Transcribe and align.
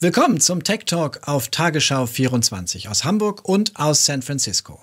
Willkommen 0.00 0.38
zum 0.38 0.62
Tech 0.62 0.84
Talk 0.86 1.26
auf 1.26 1.48
Tagesschau 1.48 2.06
24 2.06 2.88
aus 2.88 3.02
Hamburg 3.02 3.48
und 3.48 3.74
aus 3.74 4.04
San 4.04 4.22
Francisco. 4.22 4.80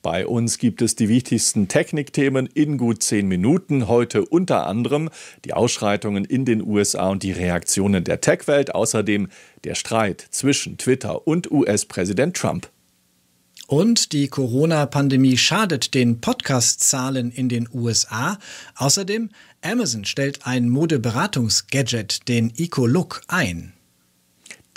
Bei 0.00 0.26
uns 0.26 0.56
gibt 0.56 0.80
es 0.80 0.96
die 0.96 1.10
wichtigsten 1.10 1.68
Technikthemen 1.68 2.46
in 2.54 2.78
gut 2.78 3.02
zehn 3.02 3.28
Minuten. 3.28 3.88
Heute 3.88 4.24
unter 4.24 4.66
anderem 4.66 5.10
die 5.44 5.52
Ausschreitungen 5.52 6.24
in 6.24 6.46
den 6.46 6.66
USA 6.66 7.10
und 7.10 7.24
die 7.24 7.32
Reaktionen 7.32 8.04
der 8.04 8.22
Tech-Welt. 8.22 8.74
Außerdem 8.74 9.28
der 9.64 9.74
Streit 9.74 10.26
zwischen 10.30 10.78
Twitter 10.78 11.26
und 11.26 11.50
US-Präsident 11.50 12.34
Trump. 12.34 12.70
Und 13.66 14.14
die 14.14 14.28
Corona-Pandemie 14.28 15.36
schadet 15.36 15.92
den 15.92 16.22
Podcast-Zahlen 16.22 17.30
in 17.32 17.50
den 17.50 17.68
USA. 17.70 18.38
Außerdem 18.76 19.28
Amazon 19.60 20.06
stellt 20.06 20.46
ein 20.46 20.70
Modeberatungsgadget, 20.70 22.26
den 22.28 22.54
EcoLook, 22.56 23.20
ein. 23.28 23.74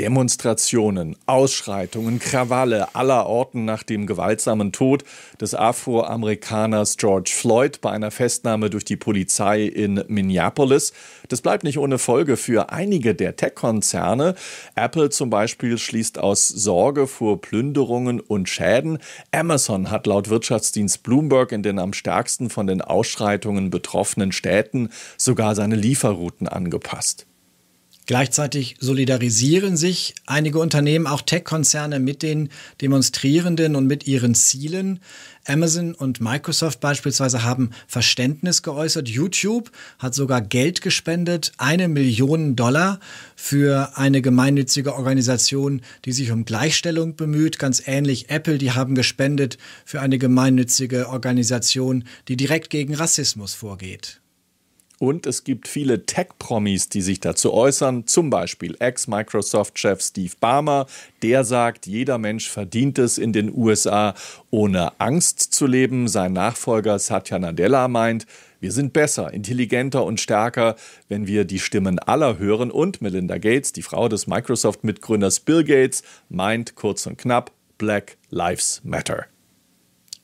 Demonstrationen, 0.02 1.16
Ausschreitungen, 1.28 2.18
Krawalle 2.18 2.96
aller 2.96 3.28
Orten 3.28 3.66
nach 3.66 3.84
dem 3.84 4.08
gewaltsamen 4.08 4.72
Tod 4.72 5.04
des 5.40 5.54
Afroamerikaners 5.54 6.98
George 6.98 7.30
Floyd 7.32 7.82
bei 7.82 7.92
einer 7.92 8.10
Festnahme 8.10 8.72
durch 8.72 8.84
die 8.84 8.96
Polizei 8.96 9.62
in 9.62 10.04
Minneapolis. 10.08 10.92
Das 11.30 11.42
bleibt 11.42 11.64
nicht 11.64 11.78
ohne 11.78 12.00
Folge 12.00 12.36
für 12.36 12.72
einige 12.72 13.14
der 13.14 13.36
Tech-Konzerne. 13.36 14.34
Apple 14.74 15.12
zum 15.12 15.30
Beispiel 15.30 15.78
schließt 15.78 16.18
aus 16.18 16.48
Sorge 16.48 17.06
vor 17.06 17.40
Plünderungen 17.40 18.20
und 18.20 18.50
Schäden. 18.50 18.98
Amazon 19.32 19.92
hat 19.92 20.08
laut 20.08 20.32
Wirtschaftsdienst 20.32 21.04
Bloomberg 21.04 21.52
in 21.52 21.62
den 21.62 21.78
am 21.78 21.94
stärksten 21.94 22.50
von 22.50 22.66
den 22.66 22.82
Ausschreitungen 22.82 23.70
betroffenen 23.70 24.32
Städten 24.32 24.90
sogar 25.16 25.54
seine 25.54 25.76
Lieferrouten 25.76 26.48
angepasst. 26.48 27.28
Gleichzeitig 28.12 28.76
solidarisieren 28.82 29.78
sich 29.78 30.16
einige 30.26 30.60
Unternehmen, 30.60 31.08
auch 31.08 31.22
Tech-Konzerne, 31.22 32.02
mit 32.02 32.24
den 32.24 32.50
Demonstrierenden 32.82 33.78
und 33.78 33.88
mit 33.88 34.06
ihren 34.06 34.36
Zielen. 34.36 35.00
Amazon 35.48 35.94
und 35.94 36.20
Microsoft 36.20 36.82
beispielsweise 36.82 37.46
haben 37.46 37.70
Verständnis 37.88 38.64
geäußert. 38.64 39.08
YouTube 39.08 39.72
hat 39.98 40.14
sogar 40.14 40.42
Geld 40.42 40.82
gespendet, 40.82 41.54
eine 41.58 41.88
Million 41.88 42.58
Dollar 42.58 43.00
für 43.38 43.98
eine 43.98 44.22
gemeinnützige 44.22 44.94
Organisation, 44.94 45.82
die 46.04 46.12
sich 46.12 46.32
um 46.32 46.44
Gleichstellung 46.44 47.16
bemüht. 47.16 47.60
Ganz 47.60 47.82
ähnlich 47.86 48.30
Apple, 48.30 48.58
die 48.58 48.74
haben 48.74 48.94
gespendet 48.94 49.58
für 49.86 50.02
eine 50.02 50.18
gemeinnützige 50.18 51.08
Organisation, 51.08 52.04
die 52.28 52.36
direkt 52.36 52.72
gegen 52.72 52.94
Rassismus 52.94 53.54
vorgeht. 53.54 54.22
Und 55.02 55.26
es 55.26 55.44
gibt 55.44 55.68
viele 55.68 56.06
Tech-Promis, 56.06 56.88
die 56.88 57.02
sich 57.02 57.20
dazu 57.20 57.52
äußern. 57.52 58.06
Zum 58.06 58.30
Beispiel 58.30 58.76
Ex-Microsoft-Chef 58.78 60.00
Steve 60.00 60.34
Barmer. 60.40 60.86
Der 61.24 61.44
sagt, 61.44 61.88
jeder 61.88 62.20
Mensch 62.20 62.48
verdient 62.48 63.00
es, 63.00 63.18
in 63.18 63.34
den 63.34 63.52
USA 63.52 64.14
ohne 64.52 65.00
Angst 65.00 65.40
zu 65.56 65.66
leben. 65.66 66.08
Sein 66.08 66.34
Nachfolger 66.34 67.00
Satya 67.00 67.40
Nadella 67.40 67.88
meint, 67.88 68.28
wir 68.60 68.72
sind 68.72 68.94
besser, 68.94 69.34
intelligenter 69.34 70.06
und 70.06 70.22
stärker, 70.22 70.76
wenn 71.10 71.26
wir 71.26 71.46
die 71.46 71.58
Stimmen 71.58 71.98
aller 71.98 72.38
hören. 72.38 72.70
Und 72.70 73.02
Melinda 73.02 73.40
Gates, 73.40 73.74
die 73.74 73.82
Frau 73.82 74.08
des 74.08 74.28
Microsoft-Mitgründers 74.28 75.40
Bill 75.40 75.64
Gates, 75.64 76.04
meint 76.30 76.76
kurz 76.76 77.08
und 77.08 77.18
knapp, 77.18 77.52
Black 77.80 78.18
Lives 78.30 78.82
Matter. 78.84 79.31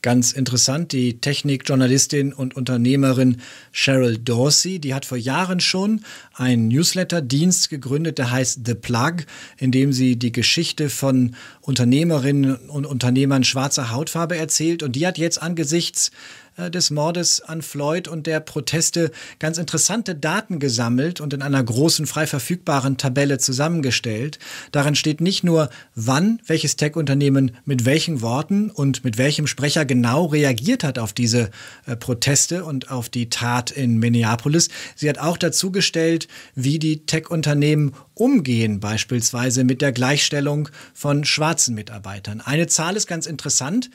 Ganz 0.03 0.31
interessant, 0.31 0.91
die 0.91 1.19
Technikjournalistin 1.19 2.31
und 2.31 2.55
Unternehmerin 2.55 3.37
Cheryl 3.73 4.19
Dorsey, 4.19 4.77
die 4.77 4.93
hat 4.93 5.05
vor 5.05 5.17
Jahren 5.17 5.59
schon 5.59 6.01
einen 6.35 6.67
Newsletter-Dienst 6.67 7.71
gegründet, 7.71 8.19
der 8.19 8.29
heißt 8.29 8.61
The 8.63 8.75
Plug, 8.75 9.25
in 9.57 9.71
dem 9.71 9.91
sie 9.93 10.15
die 10.15 10.31
Geschichte 10.31 10.91
von 10.91 11.35
Unternehmerinnen 11.61 12.55
und 12.55 12.85
Unternehmern 12.85 13.43
schwarzer 13.43 13.89
Hautfarbe 13.89 14.37
erzählt. 14.37 14.83
Und 14.83 14.95
die 14.95 15.07
hat 15.07 15.17
jetzt 15.17 15.41
angesichts 15.41 16.11
des 16.57 16.89
Mordes 16.89 17.41
an 17.41 17.61
Floyd 17.61 18.07
und 18.07 18.25
der 18.25 18.39
Proteste 18.39 19.11
ganz 19.39 19.57
interessante 19.57 20.15
Daten 20.15 20.59
gesammelt 20.59 21.21
und 21.21 21.33
in 21.33 21.41
einer 21.41 21.63
großen 21.63 22.07
frei 22.07 22.25
verfügbaren 22.25 22.97
Tabelle 22.97 23.37
zusammengestellt. 23.37 24.39
Darin 24.71 24.95
steht 24.95 25.21
nicht 25.21 25.43
nur, 25.43 25.69
wann 25.93 26.41
welches 26.45 26.75
Tech-Unternehmen 26.75 27.51
mit 27.65 27.85
welchen 27.85 28.21
Worten 28.21 28.71
und 28.71 29.03
mit 29.03 29.17
welchem 29.17 29.45
Sprecher 29.45 29.85
genau 29.85 30.25
reagiert 30.25 30.83
hat 30.83 30.97
auf 30.99 31.13
diese 31.13 31.51
äh, 31.85 31.95
Proteste 31.95 32.65
und 32.65 32.91
auf 32.91 33.09
die 33.09 33.29
Tat 33.29 33.71
in 33.71 33.97
Minneapolis. 33.97 34.69
Sie 34.95 35.09
hat 35.09 35.19
auch 35.19 35.37
dazu 35.37 35.71
gestellt, 35.71 36.27
wie 36.55 36.79
die 36.79 37.05
Tech-Unternehmen 37.05 37.93
umgehen, 38.15 38.79
beispielsweise 38.79 39.63
mit 39.63 39.81
der 39.81 39.91
Gleichstellung 39.91 40.69
von 40.93 41.23
schwarzen 41.23 41.75
Mitarbeitern. 41.75 42.41
Eine 42.41 42.67
Zahl 42.67 42.95
ist 42.95 43.07
ganz 43.07 43.27
interessant. 43.27 43.89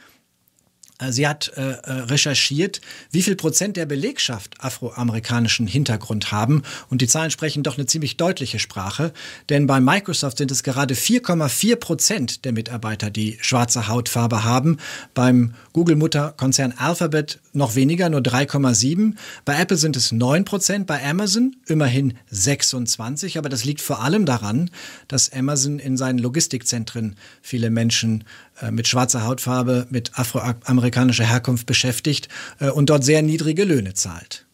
Äh, 1.02 1.12
sie 1.12 1.26
hat 1.26 1.52
äh, 1.56 1.60
äh, 1.60 1.92
recherchiert, 1.92 2.80
wie 3.10 3.22
viel 3.22 3.36
Prozent 3.36 3.76
der 3.76 3.86
Belegschaft 3.86 4.54
afroamerikanischen 4.60 5.66
Hintergrund 5.66 6.32
haben. 6.32 6.62
Und 6.90 7.02
die 7.02 7.06
Zahlen 7.06 7.30
sprechen 7.30 7.62
doch 7.62 7.76
eine 7.76 7.86
ziemlich 7.86 8.16
deutliche 8.16 8.58
Sprache. 8.58 9.12
Denn 9.48 9.66
bei 9.66 9.80
Microsoft 9.80 10.38
sind 10.38 10.50
es 10.50 10.62
gerade 10.62 10.94
4,4 10.94 11.76
Prozent 11.76 12.44
der 12.44 12.52
Mitarbeiter, 12.52 13.10
die 13.10 13.38
schwarze 13.40 13.88
Hautfarbe 13.88 14.44
haben. 14.44 14.78
Beim 15.14 15.54
Google-Mutterkonzern 15.72 16.74
Alphabet 16.76 17.40
noch 17.52 17.74
weniger, 17.74 18.08
nur 18.08 18.20
3,7. 18.20 19.14
Bei 19.44 19.60
Apple 19.60 19.76
sind 19.76 19.96
es 19.96 20.12
9 20.12 20.44
Prozent, 20.44 20.86
bei 20.86 21.04
Amazon 21.04 21.56
immerhin 21.66 22.14
26. 22.30 23.38
Aber 23.38 23.48
das 23.48 23.64
liegt 23.64 23.80
vor 23.80 24.02
allem 24.02 24.26
daran, 24.26 24.70
dass 25.08 25.32
Amazon 25.32 25.78
in 25.78 25.96
seinen 25.96 26.18
Logistikzentren 26.18 27.16
viele 27.42 27.70
Menschen 27.70 28.24
äh, 28.60 28.70
mit 28.70 28.88
schwarzer 28.88 29.24
Hautfarbe, 29.24 29.86
mit 29.90 30.18
afroamerikanischer 30.18 31.26
Herkunft 31.26 31.66
beschäftigt 31.66 32.28
äh, 32.58 32.70
und 32.70 32.90
dort 32.90 33.04
sehr 33.04 33.22
niedrige 33.22 33.64
Löhne 33.64 33.94
zahlt. 33.94 34.46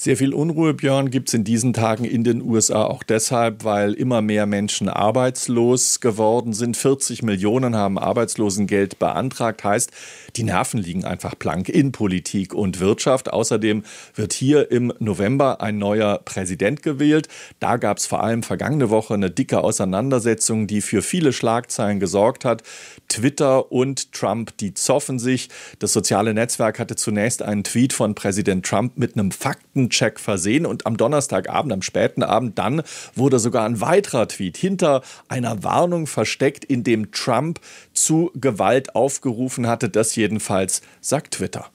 Sehr 0.00 0.16
viel 0.16 0.32
Unruhe, 0.32 0.74
Björn, 0.74 1.10
gibt 1.10 1.26
es 1.26 1.34
in 1.34 1.42
diesen 1.42 1.72
Tagen 1.72 2.04
in 2.04 2.22
den 2.22 2.40
USA 2.40 2.84
auch 2.84 3.02
deshalb, 3.02 3.64
weil 3.64 3.94
immer 3.94 4.22
mehr 4.22 4.46
Menschen 4.46 4.88
arbeitslos 4.88 5.98
geworden 5.98 6.52
sind. 6.52 6.76
40 6.76 7.24
Millionen 7.24 7.74
haben 7.74 7.98
Arbeitslosengeld 7.98 9.00
beantragt. 9.00 9.64
Heißt, 9.64 9.90
die 10.36 10.44
Nerven 10.44 10.78
liegen 10.78 11.04
einfach 11.04 11.34
blank 11.34 11.68
in 11.68 11.90
Politik 11.90 12.54
und 12.54 12.78
Wirtschaft. 12.78 13.32
Außerdem 13.32 13.82
wird 14.14 14.32
hier 14.34 14.70
im 14.70 14.92
November 15.00 15.60
ein 15.60 15.78
neuer 15.78 16.20
Präsident 16.24 16.84
gewählt. 16.84 17.26
Da 17.58 17.76
gab 17.76 17.98
es 17.98 18.06
vor 18.06 18.22
allem 18.22 18.44
vergangene 18.44 18.90
Woche 18.90 19.14
eine 19.14 19.32
dicke 19.32 19.64
Auseinandersetzung, 19.64 20.68
die 20.68 20.80
für 20.80 21.02
viele 21.02 21.32
Schlagzeilen 21.32 21.98
gesorgt 21.98 22.44
hat. 22.44 22.62
Twitter 23.08 23.72
und 23.72 24.12
Trump, 24.12 24.56
die 24.58 24.74
zoffen 24.74 25.18
sich. 25.18 25.48
Das 25.80 25.92
soziale 25.92 26.34
Netzwerk 26.34 26.78
hatte 26.78 26.94
zunächst 26.94 27.42
einen 27.42 27.64
Tweet 27.64 27.92
von 27.92 28.14
Präsident 28.14 28.64
Trump 28.64 28.96
mit 28.96 29.14
einem 29.14 29.32
Fakten 29.32 29.87
Faktencheck 29.88 30.20
versehen 30.20 30.66
und 30.66 30.86
am 30.86 30.96
Donnerstagabend, 30.96 31.72
am 31.72 31.82
späten 31.82 32.22
Abend, 32.22 32.58
dann 32.58 32.82
wurde 33.14 33.38
sogar 33.38 33.64
ein 33.64 33.80
weiterer 33.80 34.28
Tweet 34.28 34.56
hinter 34.56 35.02
einer 35.28 35.64
Warnung 35.64 36.06
versteckt, 36.06 36.64
in 36.64 36.84
dem 36.84 37.10
Trump 37.10 37.60
zu 37.92 38.30
Gewalt 38.34 38.94
aufgerufen 38.94 39.66
hatte. 39.66 39.88
Das 39.88 40.14
jedenfalls 40.14 40.82
sagt 41.00 41.34
Twitter. 41.34 41.70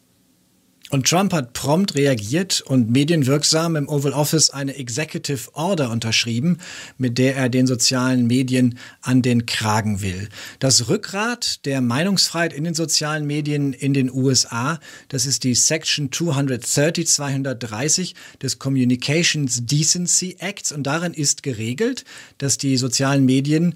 Und 0.94 1.08
Trump 1.08 1.34
hat 1.34 1.54
prompt 1.54 1.96
reagiert 1.96 2.62
und 2.62 2.92
medienwirksam 2.92 3.76
im 3.76 3.90
Oval 3.90 4.14
Office 4.14 4.52
eine 4.52 4.76
Executive 4.76 5.50
Order 5.56 5.90
unterschrieben, 5.90 6.60
mit 7.00 7.18
der 7.18 7.36
er 7.36 7.50
den 7.50 7.66
sozialen 7.66 8.28
Medien 8.28 8.78
an 9.02 9.24
den 9.24 9.48
Kragen 9.48 10.04
will. 10.04 10.30
Das 10.60 10.90
Rückgrat 10.90 11.66
der 11.66 11.82
Meinungsfreiheit 11.82 12.54
in 12.54 12.64
den 12.64 12.76
sozialen 12.76 13.26
Medien 13.26 13.74
in 13.74 13.96
den 13.96 14.12
USA, 14.12 14.80
das 15.08 15.26
ist 15.26 15.44
die 15.44 15.56
Section 15.56 16.12
230, 16.12 17.08
230 17.08 18.14
des 18.44 18.60
Communications 18.60 19.66
Decency 19.66 20.36
Acts 20.38 20.72
und 20.72 20.84
darin 20.84 21.16
ist 21.16 21.42
geregelt, 21.42 22.06
dass 22.38 22.60
die 22.60 22.78
sozialen 22.78 23.26
Medien, 23.26 23.74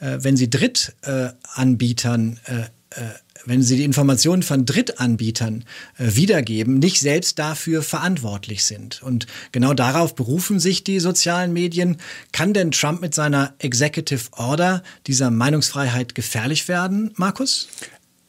äh, 0.00 0.18
wenn 0.20 0.36
sie 0.36 0.50
Drittanbietern 0.50 2.40
äh, 2.46 2.62
äh, 3.00 3.10
wenn 3.44 3.62
sie 3.62 3.76
die 3.76 3.84
Informationen 3.84 4.42
von 4.42 4.64
Drittanbietern 4.64 5.64
äh, 5.98 6.14
wiedergeben, 6.14 6.78
nicht 6.78 7.00
selbst 7.00 7.38
dafür 7.38 7.82
verantwortlich 7.82 8.64
sind. 8.64 9.02
Und 9.02 9.26
genau 9.52 9.74
darauf 9.74 10.14
berufen 10.14 10.60
sich 10.60 10.84
die 10.84 11.00
sozialen 11.00 11.52
Medien. 11.52 11.98
Kann 12.32 12.54
denn 12.54 12.70
Trump 12.70 13.00
mit 13.00 13.14
seiner 13.14 13.54
Executive 13.58 14.30
Order 14.32 14.82
dieser 15.06 15.30
Meinungsfreiheit 15.30 16.14
gefährlich 16.14 16.68
werden, 16.68 17.12
Markus? 17.16 17.68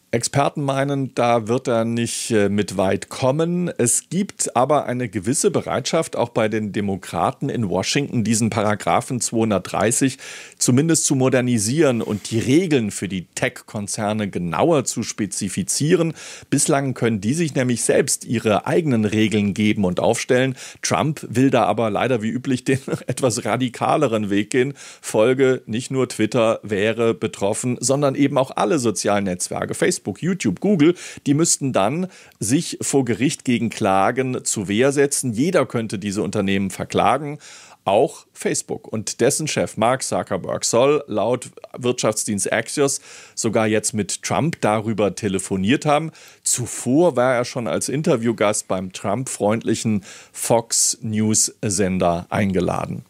Experten 0.09 0.63
meinen, 0.63 1.13
da 1.15 1.49
wird 1.49 1.67
er 1.67 1.83
nicht 1.83 2.31
äh, 2.31 2.47
mit 2.47 2.77
weit 2.77 3.09
kommen. 3.09 3.69
Es 3.77 4.09
gibt 4.09 4.55
aber 4.55 4.85
eine 4.85 5.09
gewisse 5.09 5.51
Bereitschaft, 5.51 6.15
auch 6.15 6.29
bei 6.29 6.47
den 6.47 6.71
Demokraten 6.71 7.49
in 7.49 7.67
Washington, 7.67 8.23
diesen 8.23 8.49
Paragraphen 8.49 9.19
230 9.19 10.17
zumindest 10.57 11.03
zu 11.03 11.15
modernisieren 11.15 12.01
und 12.01 12.31
die 12.31 12.39
Regeln 12.39 12.91
für 12.91 13.09
die 13.09 13.25
Tech-Konzerne 13.35 14.29
genauer 14.29 14.85
zu 14.85 15.03
spezifizieren. 15.03 16.13
Bislang 16.49 16.93
können 16.93 17.19
die 17.19 17.33
sich 17.33 17.53
nämlich 17.53 17.83
selbst 17.83 18.23
ihre 18.23 18.65
eigenen 18.65 19.03
Regeln 19.03 19.53
geben 19.53 19.83
und 19.83 19.99
aufstellen. 19.99 20.55
Trump 20.81 21.27
will 21.29 21.49
da 21.49 21.65
aber 21.65 21.89
leider 21.89 22.21
wie 22.21 22.29
üblich 22.29 22.63
den 22.63 22.79
etwas 23.07 23.43
radikaleren 23.43 24.29
Weg 24.29 24.51
gehen. 24.51 24.73
Folge, 25.01 25.63
nicht 25.65 25.91
nur 25.91 26.07
Twitter 26.07 26.61
wäre 26.63 27.13
betroffen, 27.13 27.75
sondern 27.81 28.15
eben 28.15 28.37
auch 28.37 28.51
alle 28.55 28.79
sozialen 28.79 29.25
Netzwerke. 29.25 29.73
Facebook 29.73 29.96
Facebook, 29.97 30.21
YouTube, 30.21 30.59
Google, 30.59 30.95
die 31.25 31.33
müssten 31.33 31.73
dann 31.73 32.07
sich 32.39 32.77
vor 32.81 33.03
Gericht 33.03 33.45
gegen 33.45 33.69
Klagen 33.69 34.43
zu 34.43 34.67
Wehr 34.67 34.91
setzen. 34.91 35.33
Jeder 35.33 35.65
könnte 35.65 35.97
diese 35.97 36.21
Unternehmen 36.21 36.69
verklagen 36.69 37.39
auch 37.83 38.25
Facebook. 38.33 38.85
Und 38.85 39.21
dessen 39.21 39.47
Chef 39.47 39.77
Mark 39.77 40.03
Zuckerberg 40.03 40.65
soll 40.65 41.05
laut 41.07 41.51
Wirtschaftsdienst 41.73 42.51
Axios 42.51 42.99
sogar 43.33 43.65
jetzt 43.65 43.93
mit 43.93 44.23
Trump 44.23 44.59
darüber 44.59 45.15
telefoniert 45.15 45.85
haben. 45.85 46.11
Zuvor 46.43 47.15
war 47.15 47.33
er 47.33 47.45
schon 47.45 47.65
als 47.65 47.87
Interviewgast 47.87 48.67
beim 48.67 48.91
Trump-freundlichen 48.91 50.03
Fox 50.33 50.97
News-Sender 51.01 52.27
eingeladen. 52.29 53.05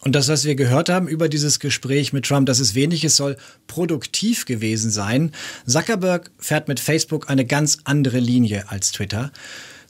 Und 0.00 0.14
das, 0.14 0.28
was 0.28 0.44
wir 0.44 0.54
gehört 0.54 0.88
haben 0.88 1.08
über 1.08 1.28
dieses 1.28 1.60
Gespräch 1.60 2.12
mit 2.12 2.24
Trump, 2.24 2.46
das 2.46 2.58
ist 2.58 2.74
wenig, 2.74 3.04
es 3.04 3.16
soll 3.16 3.36
produktiv 3.66 4.46
gewesen 4.46 4.90
sein. 4.90 5.32
Zuckerberg 5.66 6.30
fährt 6.38 6.68
mit 6.68 6.80
Facebook 6.80 7.28
eine 7.28 7.44
ganz 7.44 7.78
andere 7.84 8.18
Linie 8.18 8.64
als 8.68 8.92
Twitter. 8.92 9.30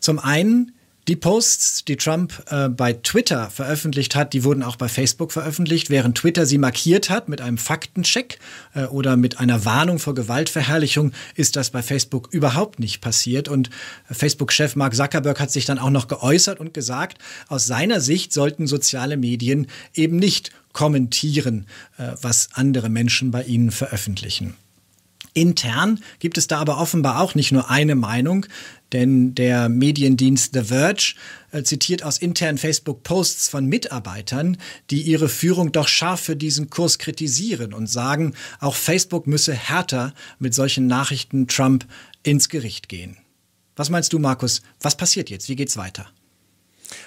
Zum 0.01 0.19
einen 0.19 0.73
die 1.09 1.17
Posts, 1.17 1.85
die 1.87 1.97
Trump 1.97 2.43
äh, 2.51 2.69
bei 2.69 2.93
Twitter 2.93 3.51
veröffentlicht 3.51 4.15
hat, 4.15 4.33
die 4.33 4.45
wurden 4.45 4.63
auch 4.63 4.77
bei 4.77 4.89
Facebook 4.89 5.33
veröffentlicht, 5.33 5.91
während 5.91 6.19
Twitter 6.19 6.47
sie 6.47 6.59
markiert 6.59 7.11
hat 7.11 7.29
mit 7.29 7.41
einem 7.41 7.59
Faktencheck 7.59 8.39
äh, 8.75 8.85
oder 8.85 9.17
mit 9.17 9.41
einer 9.41 9.65
Warnung 9.65 9.99
vor 9.99 10.15
Gewaltverherrlichung, 10.15 11.13
ist 11.35 11.57
das 11.57 11.71
bei 11.71 11.83
Facebook 11.83 12.29
überhaupt 12.33 12.79
nicht 12.79 13.01
passiert. 13.01 13.49
Und 13.49 13.71
Facebook-Chef 14.11 14.77
Mark 14.77 14.95
Zuckerberg 14.95 15.41
hat 15.41 15.51
sich 15.51 15.65
dann 15.65 15.79
auch 15.79 15.91
noch 15.91 16.07
geäußert 16.07 16.61
und 16.61 16.75
gesagt, 16.75 17.19
aus 17.49 17.67
seiner 17.67 18.01
Sicht 18.01 18.33
sollten 18.33 18.67
soziale 18.67 19.17
Medien 19.17 19.67
eben 19.95 20.17
nicht 20.17 20.53
kommentieren, 20.73 21.67
äh, 21.99 22.13
was 22.21 22.51
andere 22.53 22.89
Menschen 22.89 23.31
bei 23.31 23.43
ihnen 23.43 23.71
veröffentlichen. 23.71 24.57
Intern 25.35 26.01
gibt 26.19 26.39
es 26.39 26.47
da 26.47 26.59
aber 26.59 26.79
offenbar 26.79 27.21
auch 27.21 27.35
nicht 27.35 27.53
nur 27.53 27.71
eine 27.71 27.95
Meinung, 27.95 28.47
denn 28.93 29.35
der 29.35 29.69
Mediendienst 29.69 30.53
The 30.55 30.65
Verge 30.65 31.15
äh, 31.53 31.63
zitiert 31.63 32.03
aus 32.03 32.19
internen 32.19 32.59
Facebook-Posts 32.59 33.49
von 33.49 33.67
Mitarbeitern, 33.67 34.57
die 34.91 35.03
ihre 35.03 35.29
Führung 35.29 35.73
doch 35.73 35.89
scharf 35.89 36.21
für 36.21 36.37
diesen 36.37 36.71
Kurs 36.71 36.99
kritisieren 36.99 37.73
und 37.73 37.87
sagen, 37.87 38.35
auch 38.59 38.75
Facebook 38.75 39.27
müsse 39.27 39.55
härter 39.55 40.15
mit 40.39 40.55
solchen 40.55 40.87
Nachrichten 40.87 41.47
Trump 41.47 41.87
ins 42.23 42.49
Gericht 42.49 42.89
gehen. 42.89 43.17
Was 43.77 43.91
meinst 43.91 44.13
du, 44.13 44.19
Markus? 44.19 44.63
Was 44.81 44.97
passiert 44.97 45.31
jetzt? 45.31 45.49
Wie 45.49 45.57
geht's 45.57 45.77
weiter? 45.77 46.07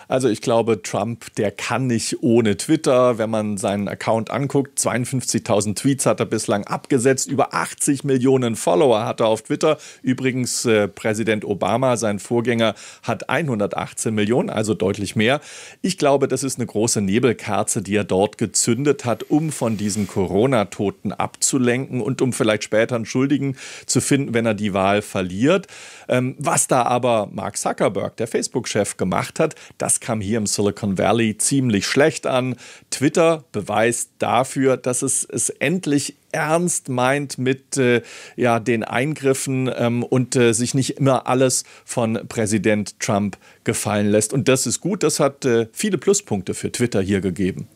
Also 0.07 0.29
ich 0.29 0.41
glaube, 0.41 0.81
Trump, 0.81 1.33
der 1.35 1.51
kann 1.51 1.87
nicht 1.87 2.21
ohne 2.21 2.57
Twitter. 2.57 3.17
Wenn 3.17 3.29
man 3.29 3.57
seinen 3.57 3.87
Account 3.87 4.31
anguckt, 4.31 4.79
52.000 4.79 5.75
Tweets 5.75 6.05
hat 6.05 6.19
er 6.19 6.25
bislang 6.25 6.65
abgesetzt, 6.65 7.29
über 7.29 7.53
80 7.53 8.03
Millionen 8.03 8.55
Follower 8.55 9.05
hat 9.05 9.19
er 9.19 9.27
auf 9.27 9.43
Twitter. 9.43 9.77
Übrigens, 10.01 10.65
äh, 10.65 10.87
Präsident 10.87 11.45
Obama, 11.45 11.97
sein 11.97 12.19
Vorgänger, 12.19 12.75
hat 13.03 13.29
118 13.29 14.13
Millionen, 14.13 14.49
also 14.49 14.73
deutlich 14.73 15.15
mehr. 15.15 15.41
Ich 15.81 15.97
glaube, 15.97 16.27
das 16.27 16.43
ist 16.43 16.59
eine 16.59 16.65
große 16.65 17.01
Nebelkerze, 17.01 17.81
die 17.81 17.95
er 17.95 18.03
dort 18.03 18.37
gezündet 18.37 19.05
hat, 19.05 19.23
um 19.23 19.51
von 19.51 19.77
diesen 19.77 20.07
Corona-Toten 20.07 21.11
abzulenken 21.11 22.01
und 22.01 22.21
um 22.21 22.33
vielleicht 22.33 22.63
später 22.63 22.95
einen 22.95 23.05
Schuldigen 23.05 23.57
zu 23.85 24.01
finden, 24.01 24.33
wenn 24.33 24.45
er 24.45 24.53
die 24.53 24.73
Wahl 24.73 25.01
verliert. 25.01 25.67
Ähm, 26.07 26.35
was 26.37 26.67
da 26.67 26.83
aber 26.83 27.29
Mark 27.31 27.57
Zuckerberg, 27.57 28.17
der 28.17 28.27
Facebook-Chef, 28.27 28.97
gemacht 28.97 29.39
hat, 29.39 29.55
das 29.77 29.99
kam 29.99 30.21
hier 30.21 30.37
im 30.37 30.45
Silicon 30.45 30.97
Valley 30.97 31.37
ziemlich 31.37 31.85
schlecht 31.85 32.25
an. 32.25 32.55
Twitter 32.89 33.43
beweist 33.51 34.11
dafür, 34.19 34.77
dass 34.77 35.01
es 35.01 35.23
es 35.23 35.49
endlich 35.49 36.15
ernst 36.31 36.89
meint 36.89 37.37
mit 37.37 37.77
äh, 37.77 38.01
ja, 38.35 38.59
den 38.59 38.83
Eingriffen 38.83 39.69
ähm, 39.75 40.03
und 40.03 40.35
äh, 40.35 40.53
sich 40.53 40.73
nicht 40.73 40.97
immer 40.97 41.27
alles 41.27 41.63
von 41.85 42.19
Präsident 42.27 42.99
Trump 42.99 43.37
gefallen 43.63 44.09
lässt. 44.09 44.33
Und 44.33 44.47
das 44.47 44.65
ist 44.65 44.81
gut, 44.81 45.03
das 45.03 45.19
hat 45.19 45.45
äh, 45.45 45.67
viele 45.71 45.97
Pluspunkte 45.97 46.53
für 46.53 46.71
Twitter 46.71 47.01
hier 47.01 47.21
gegeben. 47.21 47.67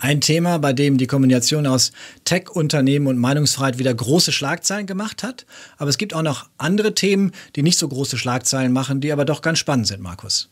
Ein 0.00 0.20
Thema, 0.20 0.58
bei 0.58 0.72
dem 0.72 0.96
die 0.96 1.08
Kombination 1.08 1.66
aus 1.66 1.90
Tech-Unternehmen 2.24 3.08
und 3.08 3.18
Meinungsfreiheit 3.18 3.78
wieder 3.78 3.92
große 3.92 4.30
Schlagzeilen 4.30 4.86
gemacht 4.86 5.24
hat. 5.24 5.44
Aber 5.76 5.90
es 5.90 5.98
gibt 5.98 6.14
auch 6.14 6.22
noch 6.22 6.48
andere 6.56 6.94
Themen, 6.94 7.32
die 7.56 7.64
nicht 7.64 7.78
so 7.78 7.88
große 7.88 8.16
Schlagzeilen 8.16 8.72
machen, 8.72 9.00
die 9.00 9.10
aber 9.10 9.24
doch 9.24 9.42
ganz 9.42 9.58
spannend 9.58 9.88
sind, 9.88 10.00
Markus. 10.00 10.50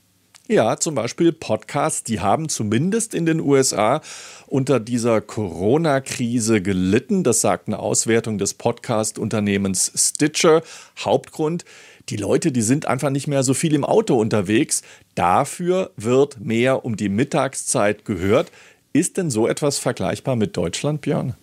Ja, 0.48 0.76
zum 0.76 0.94
Beispiel 0.94 1.32
Podcasts, 1.32 2.04
die 2.04 2.20
haben 2.20 2.48
zumindest 2.48 3.14
in 3.16 3.26
den 3.26 3.40
USA 3.40 4.00
unter 4.46 4.78
dieser 4.78 5.20
Corona-Krise 5.20 6.62
gelitten. 6.62 7.24
Das 7.24 7.40
sagt 7.40 7.66
eine 7.66 7.80
Auswertung 7.80 8.38
des 8.38 8.54
Podcast-Unternehmens 8.54 9.90
Stitcher. 9.96 10.62
Hauptgrund, 11.00 11.64
die 12.10 12.16
Leute, 12.16 12.52
die 12.52 12.62
sind 12.62 12.86
einfach 12.86 13.10
nicht 13.10 13.26
mehr 13.26 13.42
so 13.42 13.54
viel 13.54 13.74
im 13.74 13.84
Auto 13.84 14.20
unterwegs. 14.20 14.82
Dafür 15.16 15.90
wird 15.96 16.38
mehr 16.38 16.84
um 16.84 16.94
die 16.94 17.08
Mittagszeit 17.08 18.04
gehört. 18.04 18.52
Ist 18.92 19.16
denn 19.16 19.30
so 19.30 19.48
etwas 19.48 19.80
vergleichbar 19.80 20.36
mit 20.36 20.56
Deutschland, 20.56 21.00
Björn? 21.00 21.34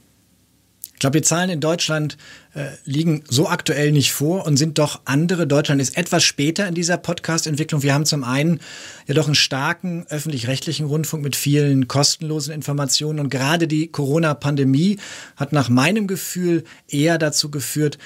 Ich 0.94 1.00
glaube, 1.00 1.20
die 1.20 1.28
Zahlen 1.28 1.50
in 1.50 1.60
Deutschland 1.60 2.18
äh, 2.54 2.68
liegen 2.86 3.24
so 3.28 3.50
aktuell 3.50 3.92
nicht 3.92 4.14
vor 4.14 4.46
und 4.46 4.58
sind 4.58 4.78
doch 4.78 5.02
andere. 5.06 5.48
Deutschland 5.48 5.82
ist 5.82 5.98
etwas 5.98 6.24
später 6.24 6.68
in 6.68 6.76
dieser 6.76 6.98
Podcast-Entwicklung. 6.98 7.82
Wir 7.82 7.94
haben 7.94 8.06
zum 8.06 8.24
einen 8.24 8.60
ja 9.08 9.16
doch 9.16 9.26
einen 9.26 9.36
starken 9.36 10.06
öffentlich-rechtlichen 10.08 10.86
Rundfunk 10.86 11.24
mit 11.24 11.36
vielen 11.36 11.88
kostenlosen 11.88 12.54
Informationen 12.54 13.20
und 13.20 13.30
gerade 13.30 13.68
die 13.68 13.88
Corona-Pandemie 13.88 15.00
hat 15.36 15.52
nach 15.52 15.68
meinem 15.68 16.08
Gefühl 16.08 16.64
eher 16.88 17.18
dazu 17.18 17.50
geführt, 17.50 17.98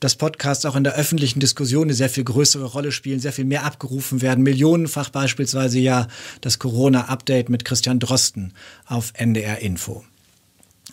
dass, 0.00 0.16
Podcasts 0.16 0.64
auch 0.64 0.76
in 0.76 0.84
der 0.84 0.94
öffentlichen 0.94 1.40
Diskussion 1.40 1.84
eine 1.84 1.94
sehr 1.94 2.08
viel 2.08 2.24
größere 2.24 2.64
Rolle 2.64 2.90
spielen, 2.90 3.20
sehr 3.20 3.32
viel 3.32 3.44
mehr 3.44 3.64
abgerufen 3.64 4.22
werden. 4.22 4.42
Millionenfach 4.42 5.10
beispielsweise 5.10 5.78
ja 5.78 6.08
das 6.40 6.58
Corona-Update 6.58 7.48
mit 7.50 7.64
Christian 7.64 8.00
Drosten 8.00 8.54
auf 8.86 9.12
NDR 9.14 9.58
Info. 9.58 10.04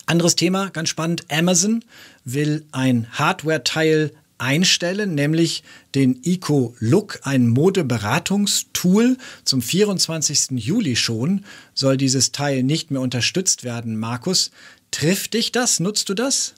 Anderes 0.08 0.36
Thema, 0.36 0.70
ganz 0.70 0.88
spannend. 0.88 1.26
Amazon 1.30 1.84
will 2.24 2.64
ein 2.72 3.06
Hardware-Teil 3.12 4.12
einstellen, 4.38 5.14
nämlich 5.14 5.62
den 5.94 6.24
Eco 6.24 6.74
Look, 6.78 7.20
ein 7.24 7.46
Modeberatungstool. 7.46 9.18
Zum 9.44 9.60
24. 9.60 10.52
Juli 10.52 10.96
schon 10.96 11.44
soll 11.74 11.98
dieses 11.98 12.32
Teil 12.32 12.62
nicht 12.62 12.90
mehr 12.90 13.02
unterstützt 13.02 13.64
werden. 13.64 13.98
Markus, 13.98 14.50
trifft 14.92 15.34
dich 15.34 15.52
das? 15.52 15.78
Nutzt 15.78 16.08
du 16.08 16.14
das? 16.14 16.54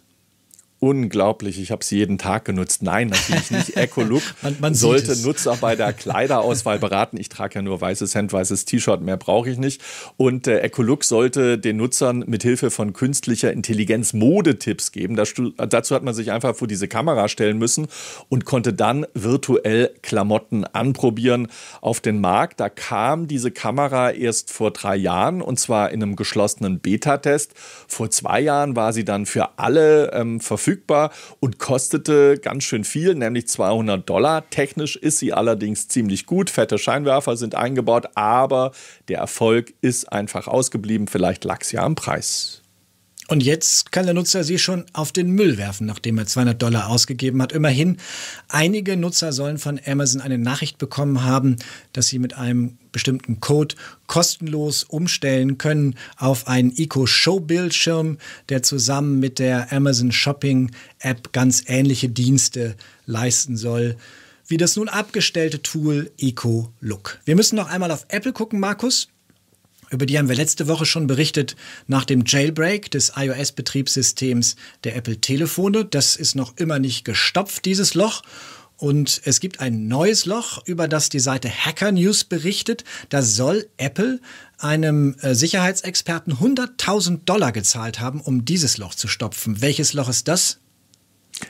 Unglaublich. 0.81 1.61
Ich 1.61 1.71
habe 1.71 1.85
sie 1.85 1.99
jeden 1.99 2.17
Tag 2.17 2.47
genutzt. 2.47 2.83
Nein, 2.83 3.09
natürlich 3.09 3.51
nicht. 3.51 3.77
Ecolook 3.77 4.23
man, 4.41 4.57
man 4.61 4.75
sollte 4.75 5.15
Nutzer 5.21 5.57
bei 5.61 5.77
der 5.77 5.93
Kleiderauswahl 5.93 6.79
beraten. 6.79 7.19
Ich 7.19 7.29
trage 7.29 7.57
ja 7.57 7.63
nur 7.63 7.81
weißes 7.81 8.15
Hemd, 8.15 8.33
weißes 8.33 8.65
T-Shirt, 8.65 9.03
mehr 9.03 9.19
brauche 9.19 9.51
ich 9.51 9.59
nicht. 9.59 9.83
Und 10.17 10.47
äh, 10.47 10.61
Ecolook 10.61 11.05
sollte 11.05 11.59
den 11.59 11.77
Nutzern 11.77 12.25
mit 12.27 12.43
Hilfe 12.43 12.71
von 12.71 12.95
künstlicher 12.95 13.53
Intelligenz 13.53 14.15
Modetipps 14.15 14.91
geben. 14.91 15.17
Das, 15.17 15.35
dazu 15.57 15.95
hat 15.95 16.03
man 16.03 16.15
sich 16.15 16.33
einfach 16.33 16.57
vor 16.57 16.67
diese 16.67 16.89
Kamera 16.89 17.29
stellen 17.29 17.59
müssen 17.59 17.87
und 18.31 18.47
konnte 18.47 18.73
dann 18.73 19.07
virtuell 19.13 19.91
Klamotten 20.01 20.65
anprobieren 20.65 21.49
auf 21.83 22.01
den 22.01 22.23
Markt. 22.23 22.59
Da 22.59 22.71
kam 22.71 23.29
diese 23.29 23.51
Kamera 23.51 24.13
erst 24.13 24.51
vor 24.51 24.71
drei 24.71 24.97
Jahren 24.97 25.43
und 25.43 25.61
zwar 25.61 25.91
in 25.91 26.03
einem 26.03 26.17
geschlossenen 26.17 26.81
Beta-Test. 26.81 27.53
Vor 27.87 28.11
zwei 28.11 28.41
Jahren 28.41 28.77
war 28.77 28.95
sie 28.95 29.05
dann 29.05 29.27
für 29.27 29.59
alle 29.59 30.13
ähm, 30.13 30.41
verfügbar 30.41 30.70
verfügbar 30.71 31.11
und 31.41 31.59
kostete 31.59 32.39
ganz 32.39 32.65
schön 32.65 32.85
viel, 32.85 33.15
nämlich 33.15 33.49
200 33.49 34.09
Dollar. 34.09 34.49
Technisch 34.51 34.97
ist 34.97 35.19
sie 35.19 35.33
allerdings 35.33 35.89
ziemlich 35.89 36.27
gut. 36.27 36.51
Fette 36.51 36.79
Scheinwerfer 36.79 37.37
sind 37.37 37.55
eingebaut, 37.55 38.09
aber 38.15 38.73
der 39.09 39.19
Erfolg 39.19 39.75
ist 39.81 40.13
einfach 40.13 40.47
ausgeblieben. 40.47 41.09
Vielleicht 41.09 41.45
lag 41.45 41.61
es 41.63 41.73
ja 41.73 41.83
am 41.83 41.95
Preis. 41.95 42.63
Und 43.31 43.45
jetzt 43.45 43.93
kann 43.93 44.07
der 44.07 44.15
Nutzer 44.15 44.43
sie 44.43 44.59
schon 44.59 44.87
auf 44.93 45.13
den 45.13 45.31
Müll 45.31 45.57
werfen, 45.57 45.87
nachdem 45.87 46.19
er 46.19 46.27
200 46.27 46.61
Dollar 46.61 46.89
ausgegeben 46.89 47.41
hat. 47.41 47.53
Immerhin, 47.53 47.99
einige 48.49 48.97
Nutzer 48.97 49.33
sollen 49.33 49.59
von 49.59 49.81
Amazon 49.87 50.21
eine 50.21 50.37
Nachricht 50.37 50.79
bekommen 50.79 51.23
haben, 51.23 51.55
dass 51.93 52.09
sie 52.09 52.19
mit 52.19 52.37
einem 52.37 52.77
bestimmten 52.91 53.39
Code 53.39 53.77
kostenlos 54.09 54.83
umstellen 54.83 55.59
können 55.59 55.95
auf 56.17 56.49
einen 56.49 56.77
Eco-Show-Bildschirm, 56.77 58.19
der 58.49 58.65
zusammen 58.65 59.21
mit 59.21 59.39
der 59.39 59.73
Amazon 59.73 60.11
Shopping 60.11 60.73
App 60.99 61.33
ganz 61.33 61.63
ähnliche 61.69 62.09
Dienste 62.09 62.75
leisten 63.07 63.57
soll 63.57 63.97
wie 64.49 64.57
das 64.57 64.75
nun 64.75 64.89
abgestellte 64.89 65.63
Tool 65.63 66.11
Eco 66.19 66.73
Look. 66.81 67.21
Wir 67.25 67.37
müssen 67.37 67.55
noch 67.55 67.69
einmal 67.69 67.93
auf 67.93 68.07
Apple 68.09 68.33
gucken, 68.33 68.59
Markus. 68.59 69.07
Über 69.91 70.07
die 70.07 70.19
haben 70.19 70.29
wir 70.29 70.37
letzte 70.37 70.69
Woche 70.69 70.87
schon 70.87 71.09
berichtet 71.09 71.57
nach 71.89 72.05
dem 72.05 72.23
Jailbreak 72.25 72.91
des 72.93 73.13
iOS-Betriebssystems 73.17 74.55
der 74.85 74.95
Apple-Telefone. 74.97 75.85
Das 75.85 76.15
ist 76.15 76.37
noch 76.37 76.57
immer 76.57 76.79
nicht 76.79 77.05
gestopft, 77.05 77.65
dieses 77.65 77.95
Loch. 77.95 78.23
Und 78.77 79.21
es 79.25 79.41
gibt 79.41 79.61
ein 79.61 79.89
neues 79.89 80.25
Loch, 80.25 80.65
über 80.65 80.89
das 80.89 81.11
die 81.11 81.21
Seite 81.21 81.51
Hacker 81.51 81.93
News 81.93 82.25
berichtet. 82.25 82.85
Da 83.11 83.21
soll 83.21 83.67
Apple 83.77 84.21
einem 84.59 85.17
äh, 85.21 85.35
Sicherheitsexperten 85.35 86.39
100.000 86.39 87.25
Dollar 87.25 87.53
gezahlt 87.53 88.01
haben, 88.01 88.21
um 88.21 88.45
dieses 88.45 88.79
Loch 88.79 88.95
zu 88.95 89.09
stopfen. 89.09 89.61
Welches 89.61 89.93
Loch 89.93 90.09
ist 90.09 90.29
das? 90.29 90.61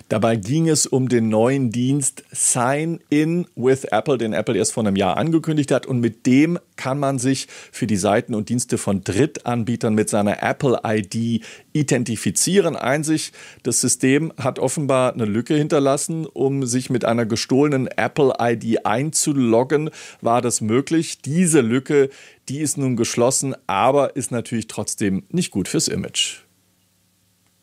Dabei 0.09 0.37
ging 0.37 0.69
es 0.69 0.87
um 0.87 1.09
den 1.09 1.29
neuen 1.29 1.71
Dienst 1.71 2.25
Sign 2.33 3.01
In 3.11 3.47
with 3.57 3.85
Apple, 3.85 4.19
den 4.19 4.33
Apple 4.33 4.57
erst 4.57 4.73
vor 4.73 4.85
einem 4.85 4.97
Jahr 4.97 5.17
angekündigt 5.17 5.71
hat. 5.71 5.87
Und 5.87 6.01
mit 6.01 6.27
dem 6.27 6.59
kann 6.77 6.99
man 6.99 7.19
sich 7.19 7.47
für 7.73 7.87
die 7.87 7.97
Seiten 7.97 8.35
und 8.35 8.49
Dienste 8.49 8.79
von 8.79 9.05
Drittanbietern 9.05 9.95
mit 9.95 10.09
seiner 10.09 10.43
Apple 10.43 10.81
ID 10.85 11.45
identifizieren. 11.73 12.77
Einzig, 12.77 13.33
das 13.63 13.81
System 13.81 14.33
hat 14.37 14.59
offenbar 14.59 15.13
eine 15.13 15.27
Lücke 15.27 15.55
hinterlassen, 15.55 16.27
um 16.27 16.67
sich 16.67 16.91
mit 16.91 17.05
einer 17.05 17.27
gestohlenen 17.27 17.87
Apple 17.87 18.35
ID 18.41 18.87
einzuloggen. 18.87 19.91
War 20.21 20.43
das 20.43 20.61
möglich? 20.61 21.23
Diese 21.23 21.61
Lücke, 21.61 22.11
die 22.49 22.61
ist 22.61 22.79
nun 22.79 22.97
geschlossen, 22.97 23.55
aber 23.67 24.17
ist 24.17 24.33
natürlich 24.33 24.67
trotzdem 24.67 25.25
nicht 25.31 25.51
gut 25.51 25.69
fürs 25.69 25.89
Image. 25.89 26.50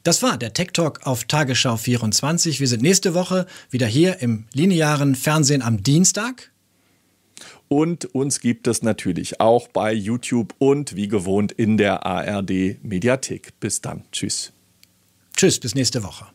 Das 0.07 0.23
war 0.23 0.37
der 0.37 0.53
Tech 0.53 0.69
Talk 0.71 1.05
auf 1.05 1.25
Tagesschau 1.25 1.75
24. 1.75 2.61
Wir 2.61 2.67
sind 2.69 2.81
nächste 2.81 3.13
Woche 3.13 3.45
wieder 3.69 3.87
hier 3.87 4.21
im 4.21 4.45
linearen 4.53 5.15
Fernsehen 5.15 5.61
am 5.61 5.83
Dienstag. 5.83 6.53
Und 7.67 8.05
uns 8.15 8.39
gibt 8.39 8.67
es 8.67 8.81
natürlich 8.81 9.41
auch 9.41 9.67
bei 9.67 9.91
YouTube 9.91 10.55
und 10.59 10.95
wie 10.95 11.09
gewohnt 11.09 11.51
in 11.51 11.75
der 11.75 12.05
ARD 12.05 12.81
Mediathek. 12.83 13.59
Bis 13.59 13.81
dann. 13.81 14.05
Tschüss. 14.13 14.53
Tschüss, 15.35 15.59
bis 15.59 15.75
nächste 15.75 16.01
Woche. 16.05 16.27